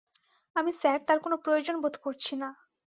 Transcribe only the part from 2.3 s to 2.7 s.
না।